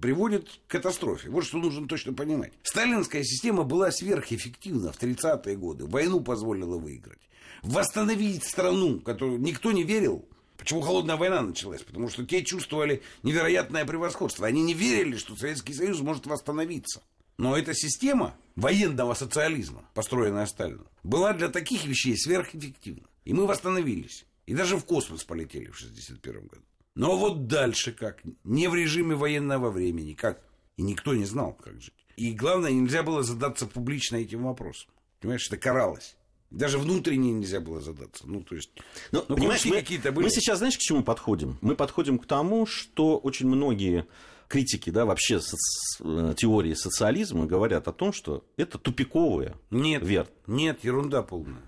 [0.00, 1.30] приводит к катастрофе.
[1.30, 2.52] Вот что нужно точно понимать.
[2.62, 5.86] Сталинская система была сверхэффективна в 30-е годы.
[5.86, 7.20] Войну позволила выиграть.
[7.62, 11.82] Восстановить страну, которую никто не верил, Почему холодная война началась?
[11.82, 14.46] Потому что те чувствовали невероятное превосходство.
[14.46, 17.02] Они не верили, что Советский Союз может восстановиться.
[17.36, 23.06] Но эта система военного социализма, построенная Сталином, была для таких вещей сверхэффективна.
[23.24, 24.24] И мы восстановились.
[24.46, 26.62] И даже в космос полетели в 1961 году.
[26.94, 28.22] Но вот дальше как?
[28.44, 30.14] Не в режиме военного времени.
[30.14, 30.42] Как?
[30.76, 31.94] И никто не знал, как жить.
[32.16, 34.90] И главное, нельзя было задаться публично этим вопросом.
[35.20, 36.16] Понимаешь, это каралось.
[36.50, 38.24] Даже внутренне нельзя было задаться.
[38.28, 38.70] Ну, то есть,
[39.10, 40.26] ну, ну понимаешь, мы, какие-то были.
[40.26, 41.58] мы сейчас, знаешь, к чему подходим?
[41.62, 44.06] Мы подходим к тому, что очень многие
[44.46, 45.58] критики, да, вообще соци...
[46.00, 50.28] Э, теории социализма говорят о том, что это тупиковая нет, вера.
[50.46, 51.62] Нет, ерунда полная.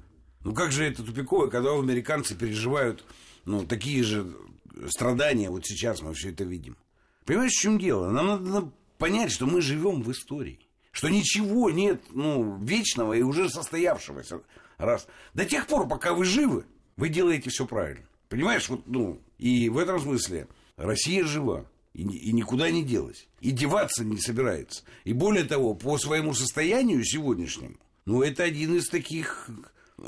[0.47, 3.05] Ну как же это тупиковое, когда американцы переживают
[3.47, 4.33] ну, такие же
[4.89, 6.77] страдания, вот сейчас мы все это видим.
[7.25, 8.11] Понимаешь, в чем дело?
[8.11, 10.61] Нам надо понять, что мы живем в истории.
[10.93, 14.41] Что ничего нет ну, вечного и уже состоявшегося.
[14.79, 15.09] Раз.
[15.35, 16.65] До тех пор, пока вы живы,
[16.97, 18.07] вы делаете все правильно.
[18.29, 21.67] Понимаешь, вот, ну, и в этом смысле Россия жива.
[21.93, 23.27] И, и никуда не делась.
[23.41, 24.85] И деваться не собирается.
[25.03, 29.51] И более того, по своему состоянию сегодняшнему, ну, это один из таких,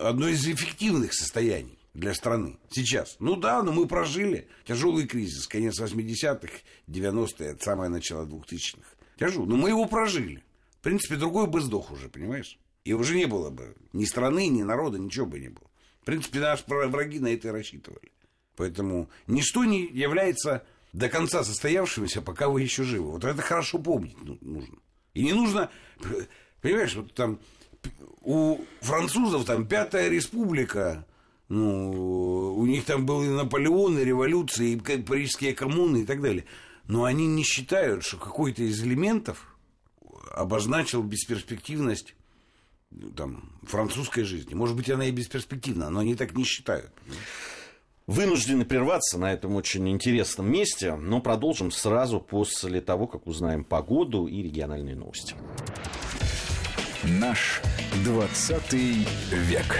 [0.00, 3.16] одно из эффективных состояний для страны сейчас.
[3.18, 6.52] Ну да, но мы прожили тяжелый кризис, конец 80-х,
[6.86, 8.88] 90-е, самое начало 2000-х.
[9.18, 10.42] Тяжелый, но мы его прожили.
[10.78, 12.58] В принципе, другой бы сдох уже, понимаешь?
[12.84, 15.68] И уже не было бы ни страны, ни народа, ничего бы не было.
[16.02, 18.12] В принципе, наши враги на это и рассчитывали.
[18.56, 23.10] Поэтому ничто не является до конца состоявшимся, пока вы еще живы.
[23.10, 24.78] Вот это хорошо помнить ну, нужно.
[25.14, 25.70] И не нужно,
[26.62, 27.40] понимаешь, вот там
[28.22, 31.06] у французов там Пятая Республика,
[31.48, 36.44] ну, у них там был и Наполеон, и революция, и парижские коммуны и так далее.
[36.86, 39.56] Но они не считают, что какой-то из элементов
[40.30, 42.14] обозначил бесперспективность
[43.16, 44.54] там, французской жизни.
[44.54, 46.90] Может быть, она и бесперспективна, но они так не считают.
[48.06, 54.26] Вынуждены прерваться на этом очень интересном месте, но продолжим сразу после того, как узнаем погоду
[54.26, 55.34] и региональные новости.
[57.04, 57.60] Наш
[58.04, 59.78] 20 век.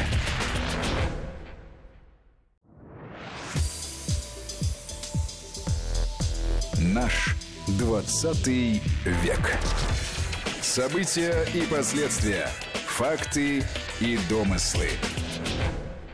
[6.80, 7.36] Наш
[7.78, 9.58] 20 век.
[10.60, 12.48] События и последствия.
[12.86, 13.62] Факты
[14.00, 14.88] и домыслы.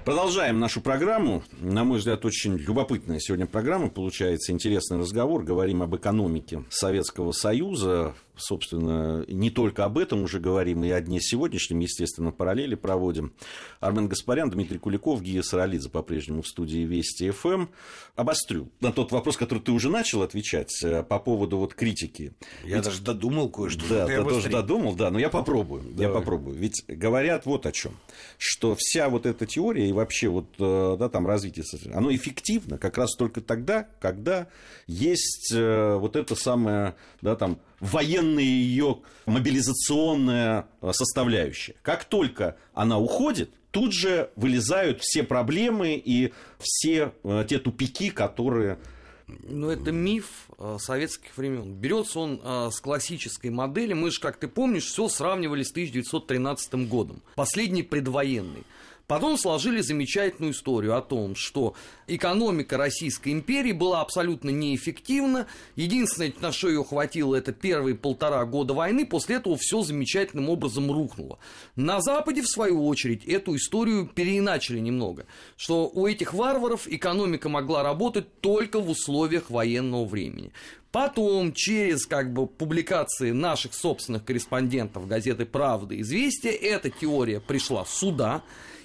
[0.04, 1.42] Продолжаем нашу программу.
[1.60, 3.88] На мой взгляд, очень любопытная сегодня программа.
[3.88, 5.42] Получается интересный разговор.
[5.42, 8.14] Говорим об экономике Советского Союза.
[8.36, 13.32] Собственно, не только об этом уже говорим, и о дне сегодняшнем, естественно, параллели проводим.
[13.80, 17.48] Армен Гаспарян, Дмитрий Куликов, Гия Саралидзе по-прежнему в студии Вести ФМ.
[17.48, 17.70] Эм.
[18.16, 22.32] Обострю на тот вопрос, который ты уже начал отвечать э, по поводу вот критики.
[22.64, 22.84] Я Ведь...
[22.84, 23.82] даже додумал кое-что.
[23.88, 25.82] Да, ты тоже додумал, да, но я попробую.
[25.82, 26.06] Давай.
[26.06, 26.56] Я попробую.
[26.56, 27.96] Ведь говорят вот о чем,
[28.38, 33.14] что вся вот эта теория вообще вот, э, да, там развитие, оно эффективно как раз
[33.16, 34.48] только тогда, когда
[34.86, 41.74] есть э, вот это самое, да, там, военная ее мобилизационная э, составляющая.
[41.82, 47.12] Как только она уходит, тут же вылезают все проблемы и все
[47.48, 48.78] те тупики, которые
[49.26, 51.72] ну, это миф советских времен.
[51.72, 53.94] Берется он с классической модели.
[53.94, 57.22] Мы же, как ты помнишь, все сравнивали с 1913 годом.
[57.34, 58.64] Последний предвоенный.
[59.06, 61.74] Потом сложили замечательную историю о том, что
[62.06, 65.46] экономика Российской империи была абсолютно неэффективна.
[65.76, 69.04] Единственное, на что ее хватило, это первые полтора года войны.
[69.04, 71.38] После этого все замечательным образом рухнуло.
[71.76, 75.26] На Западе, в свою очередь, эту историю переиначили немного.
[75.56, 80.52] Что у этих варваров экономика могла работать только в условиях военного времени.
[80.94, 88.44] Потом, через как бы, публикации наших собственных корреспондентов газеты «Правда» «Известия», эта теория пришла сюда.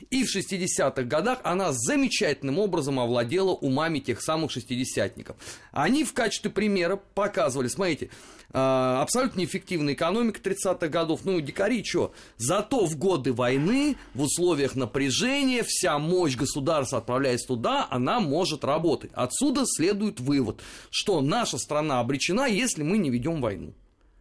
[0.09, 5.37] И в 60-х годах она замечательным образом овладела умами тех самых шестидесятников.
[5.71, 8.09] Они в качестве примера показывали, смотрите,
[8.51, 11.21] а, абсолютно неэффективная экономика 30-х годов.
[11.25, 12.13] Ну, дикари, что?
[12.37, 19.11] Зато в годы войны, в условиях напряжения, вся мощь государства, отправляясь туда, она может работать.
[19.13, 23.73] Отсюда следует вывод, что наша страна обречена, если мы не ведем войну.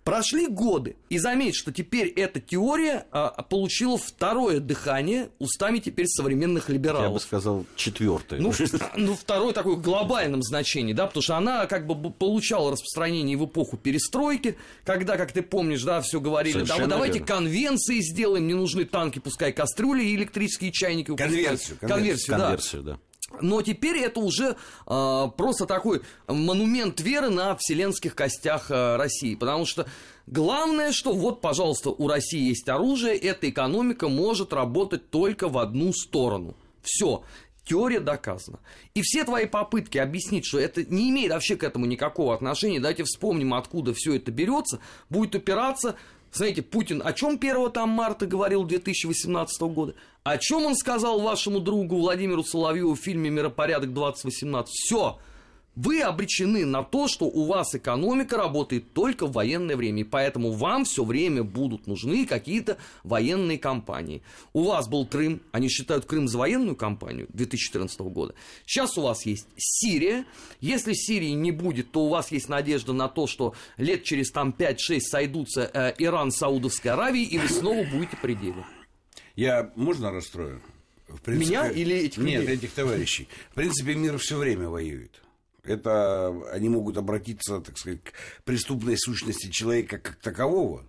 [0.09, 6.71] Прошли годы, и заметь, что теперь эта теория а, получила второе дыхание устами теперь современных
[6.71, 7.09] либералов.
[7.09, 8.41] Я бы сказал, четвертое.
[8.41, 8.55] Ну,
[8.97, 13.45] ну, второе такое в глобальном значении, да, потому что она как бы получала распространение в
[13.45, 17.27] эпоху перестройки, когда, как ты помнишь, да, все говорили, да, вот давайте верно.
[17.27, 21.15] конвенции сделаем, не нужны танки, пускай кастрюли и электрические чайники.
[21.15, 21.77] Конверсию.
[21.79, 22.45] Конверсию, конверсию, да.
[22.45, 22.99] Конверсию, да.
[23.41, 29.35] Но теперь это уже э, просто такой монумент веры на вселенских костях э, России.
[29.35, 29.87] Потому что
[30.27, 35.93] главное, что вот, пожалуйста, у России есть оружие, эта экономика может работать только в одну
[35.93, 36.57] сторону.
[36.83, 37.23] Все.
[37.65, 38.61] Теория доказана.
[38.95, 43.05] И все твои попытки объяснить, что это не имеет вообще к этому никакого отношения, давайте
[43.05, 45.97] вспомним, откуда все это берется, будет упираться
[46.33, 49.95] Знаете, Путин о чем 1 там марта говорил 2018 года?
[50.25, 54.67] О чем он сказал вашему другу Владимиру Соловьеву в фильме «Миропорядок 2018»?
[54.69, 55.19] Все,
[55.79, 60.51] вы обречены на то, что у вас экономика работает только в военное время, и поэтому
[60.51, 64.23] вам все время будут нужны какие-то военные компании.
[64.53, 68.35] У вас был Крым, они считают Крым за военную кампанию 2014 года.
[68.67, 70.25] Сейчас у вас есть Сирия.
[70.61, 74.53] Если Сирии не будет, то у вас есть надежда на то, что лет через там
[74.59, 78.67] 5-6 сойдутся э, Иран, Саудовская Аравия, и вы снова будете при деле.
[79.37, 80.61] Я можно расстрою?
[81.07, 82.57] В принципе, Меня или этих Нет, людей?
[82.57, 83.29] этих товарищей.
[83.53, 85.23] В принципе, мир все время воюет.
[85.65, 90.87] Это они могут обратиться, так сказать, к преступной сущности человека как такового.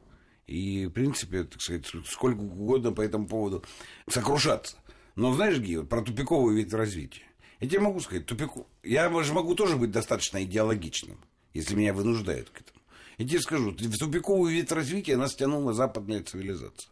[0.48, 3.64] И, в принципе, так сказать, сколько угодно по этому поводу
[4.08, 4.78] сокрушаться.
[5.16, 7.24] Но знаешь, Гио, про тупиковый вид развития.
[7.60, 8.68] Я тебе могу сказать, тупику...
[8.84, 11.20] я же могу тоже быть достаточно идеологичным,
[11.54, 12.80] если меня вынуждают к этому.
[13.18, 16.90] Я тебе скажу, в тупиковый вид развития нас тянула западная цивилизация.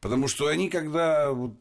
[0.00, 1.54] Потому что они, когда вот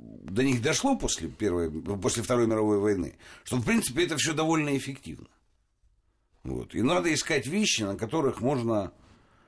[0.00, 4.76] до них дошло после, первой, после Второй мировой войны, что, в принципе, это все довольно
[4.76, 5.28] эффективно.
[6.42, 6.74] Вот.
[6.74, 8.92] И надо искать вещи, на которых можно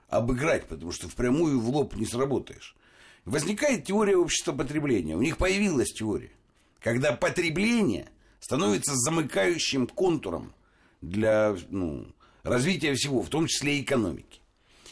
[0.08, 2.76] обыграть, потому что впрямую в лоб не сработаешь.
[3.24, 5.16] Возникает теория общества потребления.
[5.16, 6.32] У них появилась теория,
[6.80, 8.10] когда потребление
[8.40, 10.52] становится замыкающим контуром
[11.00, 12.06] для ну,
[12.42, 14.40] развития всего, в том числе и экономики.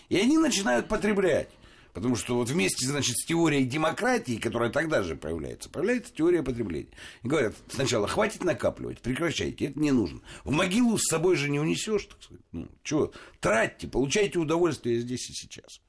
[0.09, 1.51] И они начинают потреблять.
[1.93, 6.91] Потому что вот вместе, значит, с теорией демократии, которая тогда же появляется, появляется теория потребления.
[7.23, 10.21] И говорят, сначала хватит накапливать, прекращайте, это не нужно.
[10.45, 12.45] В могилу с собой же не унесешь, так сказать.
[12.53, 13.13] Ну, чего?
[13.41, 15.81] Тратьте, получайте удовольствие здесь и сейчас.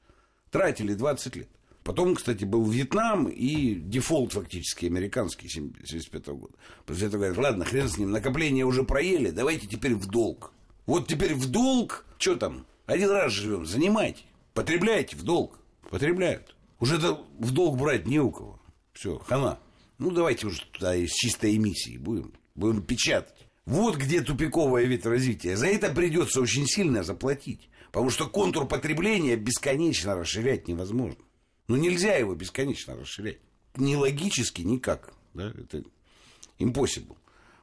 [0.50, 1.48] Тратили 20 лет.
[1.84, 6.54] Потом, кстати, был Вьетнам и дефолт фактически американский 1975 года.
[6.86, 10.52] После этого говорят, ладно, хрен с ним, накопление уже проели, давайте теперь в долг.
[10.86, 14.22] Вот теперь в долг, что там, один раз живем, занимайте,
[14.54, 15.58] потребляйте в долг
[15.90, 16.56] потребляют.
[16.80, 18.60] Уже в долг брать не у кого.
[18.92, 19.60] Все, хана.
[19.98, 23.46] Ну, давайте уже туда из чистой эмиссии будем, будем печатать.
[23.64, 25.56] Вот где тупиковое вид развития.
[25.56, 27.68] За это придется очень сильно заплатить.
[27.92, 31.22] Потому что контур потребления бесконечно расширять невозможно.
[31.68, 33.38] Ну, нельзя его бесконечно расширять.
[33.76, 35.14] Ни логически, никак.
[35.34, 35.52] Да?
[35.56, 35.84] Это
[36.58, 37.16] impossible.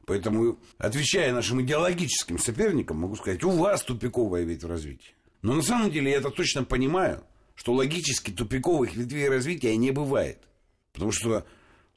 [0.06, 5.12] Поэтому, отвечая нашим идеологическим соперникам, могу сказать, у вас тупиковое вид развития.
[5.42, 7.22] Но на самом деле я это точно понимаю
[7.60, 10.38] что логически тупиковых ветвей развития не бывает.
[10.94, 11.44] Потому что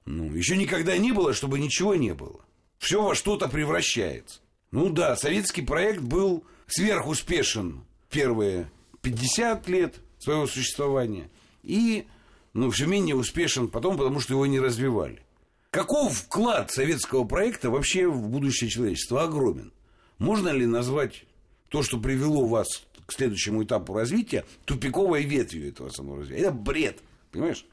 [0.04, 2.42] ну, еще никогда не было, чтобы ничего не было.
[2.80, 4.42] Все во что-то превращается.
[4.72, 8.70] Ну да, советский проект был сверхуспешен первые
[9.04, 11.30] 50 лет своего существования.
[11.62, 12.08] И
[12.52, 15.22] ну, все менее успешен потом, потому что его не развивали.
[15.70, 19.72] Каков вклад советского проекта вообще в будущее человечества огромен?
[20.18, 21.24] Можно ли назвать
[21.70, 26.42] то, что привело вас к следующему этапу развития тупиковой ветвью этого самого развития.
[26.42, 27.00] Это бред,
[27.32, 27.66] понимаешь?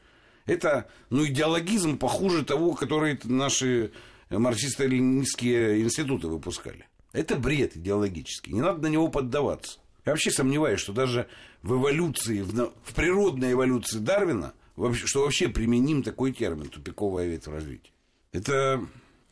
[0.47, 3.93] Это ну, идеологизм похуже того, который наши
[4.31, 6.87] марксисто-ленинские институты выпускали.
[7.13, 8.53] Это бред идеологический.
[8.53, 9.81] Не надо на него поддаваться.
[10.05, 11.29] Я вообще сомневаюсь, что даже
[11.63, 14.55] в эволюции, в, в природной эволюции Дарвина,
[14.95, 17.93] что вообще применим такой термин тупиковая ветвь развития.
[18.33, 18.87] Это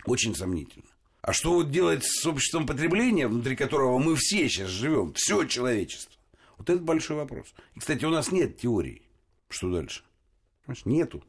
[0.05, 0.87] очень сомнительно.
[1.21, 6.15] А что вот делать с обществом потребления, внутри которого мы все сейчас живем, все человечество?
[6.57, 7.47] Вот это большой вопрос.
[7.75, 9.03] И, кстати, у нас нет теории.
[9.49, 10.03] Что дальше?
[10.85, 11.25] Нету.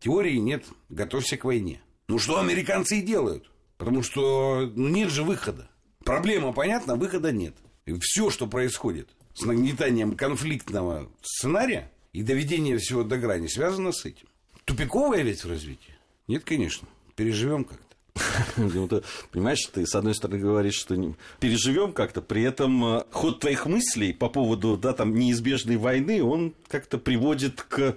[0.00, 0.64] Теории нет.
[0.88, 1.80] Готовься к войне.
[2.08, 3.50] Ну, что американцы и делают.
[3.78, 5.68] Потому что ну, нет же выхода.
[6.04, 7.54] Проблема понятна, выхода нет.
[7.86, 14.04] И все, что происходит с нагнетанием конфликтного сценария и доведением всего до грани, связано с
[14.04, 14.28] этим.
[14.64, 15.94] Тупиковое ведь в развитии?
[16.28, 16.86] Нет, конечно.
[17.16, 17.91] Переживем как-то.
[18.56, 18.88] Ну,
[19.30, 20.94] понимаешь, ты с одной стороны говоришь, что
[21.40, 26.54] переживем как-то, при этом э, ход твоих мыслей по поводу да, там, неизбежной войны, он
[26.68, 27.96] как-то приводит к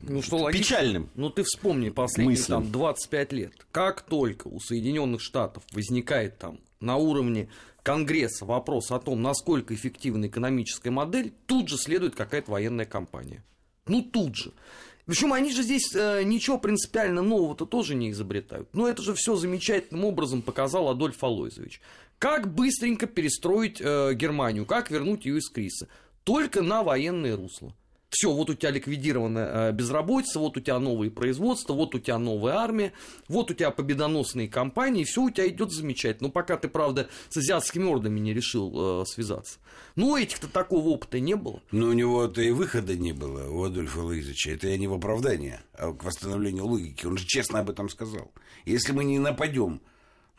[0.00, 0.62] ну, что логично.
[0.62, 1.10] печальным.
[1.14, 2.62] Ну, ты вспомни последние мыслям.
[2.62, 3.52] там, 25 лет.
[3.72, 7.48] Как только у Соединенных Штатов возникает там на уровне
[7.82, 13.42] Конгресса вопрос о том, насколько эффективна экономическая модель, тут же следует какая-то военная кампания.
[13.86, 14.52] Ну, тут же.
[15.06, 18.68] Причем они же здесь э, ничего принципиально нового-то тоже не изобретают.
[18.72, 21.80] Но это же все замечательным образом показал Адольф Алойзович.
[22.18, 25.88] Как быстренько перестроить э, Германию, как вернуть ее из кризиса?
[26.24, 27.74] Только на военное русло
[28.14, 32.54] все, вот у тебя ликвидирована безработица, вот у тебя новые производства, вот у тебя новая
[32.54, 32.92] армия,
[33.28, 36.28] вот у тебя победоносные компании, все у тебя идет замечательно.
[36.28, 39.58] Но пока ты, правда, с азиатскими ордами не решил э, связаться.
[39.96, 41.60] Ну, этих-то такого опыта не было.
[41.72, 44.52] Но у него-то и выхода не было, у Адольфа Луизовича.
[44.52, 47.06] Это я не в оправдание, а к восстановлению логики.
[47.06, 48.32] Он же честно об этом сказал.
[48.64, 49.80] Если мы не нападем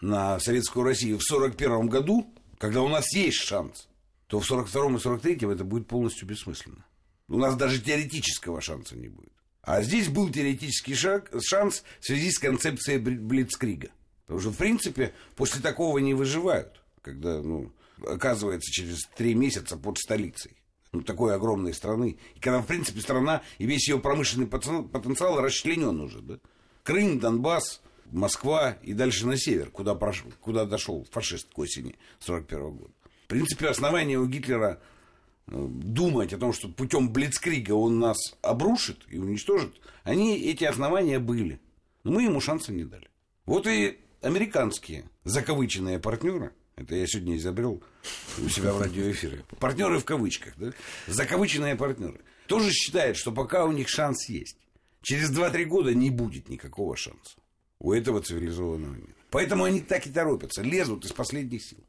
[0.01, 3.87] на Советскую Россию в 1941 году, когда у нас есть шанс,
[4.27, 6.84] то в 1942 и 1943 это будет полностью бессмысленно.
[7.27, 9.31] У нас даже теоретического шанса не будет.
[9.61, 13.89] А здесь был теоретический шаг, шанс в связи с концепцией Блицкрига.
[14.25, 17.71] Потому что, в принципе, после такого не выживают, когда, ну,
[18.05, 20.55] оказывается через три месяца под столицей
[20.91, 22.17] ну, такой огромной страны.
[22.35, 26.39] И когда, в принципе, страна и весь ее промышленный потенциал расчленен уже, да?
[26.83, 32.71] Крым, Донбасс, Москва и дальше на север, куда, прошел, куда дошел фашист к осени 41
[32.71, 32.93] года.
[33.25, 34.79] В принципе, основания у Гитлера
[35.47, 41.59] думать о том, что путем Блицкрига он нас обрушит и уничтожит, они, эти основания были.
[42.03, 43.09] Но мы ему шанса не дали.
[43.45, 47.83] Вот и американские закавыченные партнеры, это я сегодня изобрел
[48.43, 50.71] у себя в радиоэфире, партнеры в кавычках, да?
[51.07, 54.57] закавыченные партнеры, тоже считают, что пока у них шанс есть,
[55.01, 57.37] через 2-3 года не будет никакого шанса
[57.79, 59.15] у этого цивилизованного мира.
[59.29, 61.83] Поэтому они так и торопятся, лезут из последних сил.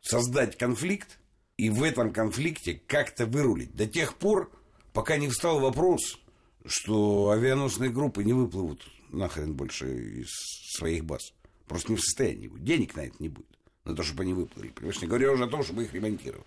[0.00, 1.18] Создать конфликт
[1.56, 3.74] и в этом конфликте как-то вырулить.
[3.74, 4.50] До тех пор,
[4.92, 6.18] пока не встал вопрос,
[6.64, 10.28] что авианосные группы не выплывут нахрен больше из
[10.76, 11.32] своих баз.
[11.66, 12.64] Просто не в состоянии будет.
[12.64, 13.46] Денег на это не будет.
[13.84, 14.68] На то, чтобы они выплыли.
[14.68, 16.46] Понимаешь, не говоря уже о том, чтобы их ремонтировать.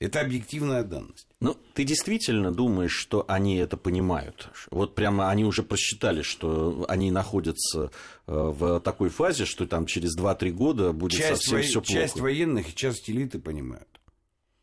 [0.00, 1.28] Это объективная данность.
[1.40, 4.48] Ну, ты действительно думаешь, что они это понимают?
[4.70, 7.90] Вот прямо они уже просчитали, что они находятся
[8.26, 11.62] э, в такой фазе, что там через 2-3 года будет часть совсем во...
[11.62, 11.92] все плохо.
[11.92, 13.99] Часть военных и часть элиты понимают.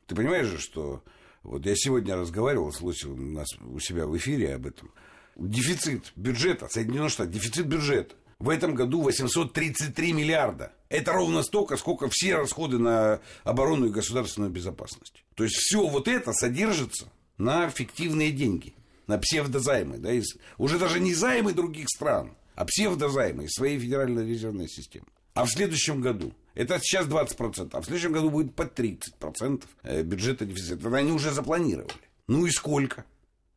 [0.08, 1.04] Ты понимаешь же, что...
[1.44, 4.92] Вот я сегодня разговаривал с Лосевым у нас у себя в эфире об этом.
[5.38, 10.74] Дефицит бюджета, Соединенных Штатов, дефицит бюджета в этом году 833 миллиарда.
[10.90, 15.24] Это ровно столько, сколько все расходы на оборону и государственную безопасность.
[15.36, 18.74] То есть все вот это содержится на фиктивные деньги,
[19.08, 19.98] на псевдозаймы.
[19.98, 25.06] Да, из, уже даже не займы других стран, а псевдозаймы из своей федеральной резервной системы.
[25.34, 30.02] А в следующем году, это сейчас 20%, а в следующем году будет под 30% э,
[30.02, 30.88] бюджета дефицита.
[30.88, 31.94] Это они уже запланировали.
[32.28, 33.06] Ну и сколько?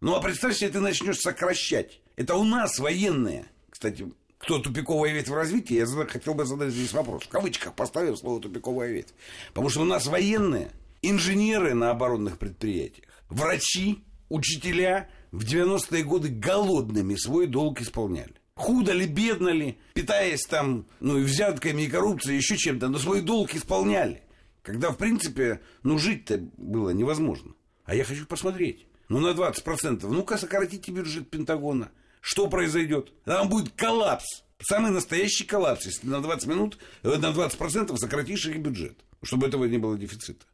[0.03, 2.01] Ну а представь себе, ты начнешь сокращать.
[2.16, 3.46] Это у нас военные.
[3.70, 7.24] Кстати, кто тупиковая ветвь в развитии, я хотел бы задать здесь вопрос.
[7.24, 9.14] В кавычках поставил слово тупиковая ветвь.
[9.48, 10.70] Потому что у нас военные,
[11.01, 18.34] инженеры на оборонных предприятиях, врачи, учителя в 90-е годы голодными свой долг исполняли.
[18.61, 23.22] Худо ли, бедно ли, питаясь там, ну и взятками, и коррупцией, еще чем-то, но свой
[23.22, 24.22] долг исполняли.
[24.62, 27.54] Когда, в принципе, ну жить-то было невозможно.
[27.84, 28.86] А я хочу посмотреть.
[29.08, 30.06] Ну, на 20%.
[30.06, 31.90] Ну-ка, сократите бюджет Пентагона
[32.20, 33.12] что произойдет?
[33.24, 34.42] Там будет коллапс.
[34.62, 39.64] Самый настоящий коллапс, если на 20 минут, э, на 20% сократишь их бюджет, чтобы этого
[39.64, 40.44] не было дефицита.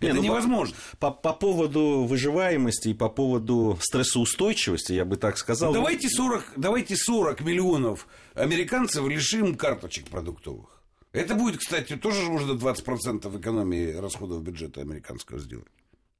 [0.00, 0.76] Не, это ну, невозможно.
[0.98, 5.72] По, по, по поводу выживаемости и по поводу стрессоустойчивости, я бы так сказал.
[5.72, 10.82] Давайте 40, давайте 40 миллионов американцев лишим карточек продуктовых.
[11.12, 15.66] Это будет, кстати, тоже можно 20% экономии расходов бюджета американского сделать.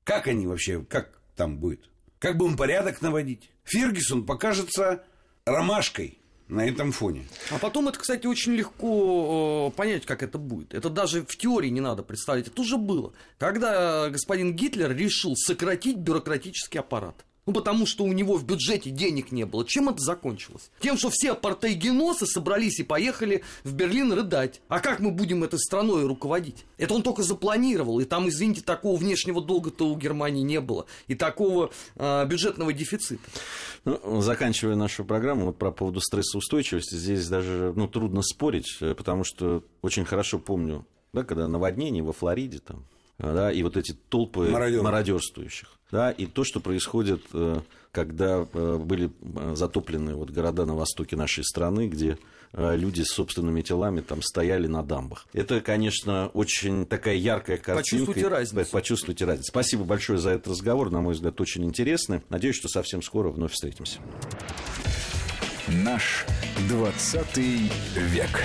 [0.04, 1.90] Как они вообще, как там будет?
[2.18, 3.50] Как будем порядок наводить?
[3.64, 5.04] Фергюсон покажется
[5.44, 6.18] ромашкой
[6.48, 7.26] на этом фоне.
[7.50, 10.74] А потом это, кстати, очень легко э, понять, как это будет.
[10.74, 12.48] Это даже в теории не надо представить.
[12.48, 13.12] Это уже было.
[13.38, 17.24] Когда господин Гитлер решил сократить бюрократический аппарат.
[17.48, 19.64] Ну, потому что у него в бюджете денег не было.
[19.64, 20.70] Чем это закончилось?
[20.80, 24.60] Тем, что все апартейгеносы собрались и поехали в Берлин рыдать.
[24.68, 26.66] А как мы будем этой страной руководить?
[26.76, 28.00] Это он только запланировал.
[28.00, 30.84] И там, извините, такого внешнего долга-то у Германии не было.
[31.06, 33.22] И такого э, бюджетного дефицита.
[33.86, 39.24] Ну, заканчивая нашу программу, вот про поводу стрессоустойчивости, здесь даже ну, трудно спорить, э, потому
[39.24, 40.84] что очень хорошо помню,
[41.14, 42.84] да, когда наводнение во Флориде там,
[43.18, 44.82] да, и вот эти толпы Мародер.
[44.82, 45.78] мародерствующих.
[45.90, 47.60] Да, и то, что происходит, э,
[47.92, 52.18] когда э, были э, затоплены вот города на востоке нашей страны, где
[52.54, 55.26] люди с собственными телами там стояли на дамбах.
[55.34, 58.06] Это, конечно, очень такая яркая картинка.
[58.06, 58.70] Почувствуйте разницу.
[58.72, 59.48] Почувствуйте разницу.
[59.50, 62.22] Спасибо большое за этот разговор, на мой взгляд, очень интересный.
[62.30, 63.98] Надеюсь, что совсем скоро вновь встретимся.
[65.68, 66.24] Наш
[66.70, 68.42] 20 век.